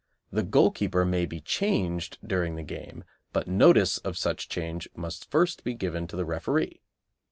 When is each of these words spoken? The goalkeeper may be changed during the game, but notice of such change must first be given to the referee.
The 0.31 0.41
goalkeeper 0.41 1.05
may 1.05 1.27
be 1.27 1.39
changed 1.41 2.17
during 2.25 2.55
the 2.55 2.63
game, 2.63 3.03
but 3.33 3.47
notice 3.47 3.99
of 3.99 4.17
such 4.17 4.49
change 4.49 4.89
must 4.95 5.29
first 5.29 5.63
be 5.63 5.75
given 5.75 6.07
to 6.07 6.15
the 6.15 6.25
referee. 6.25 6.81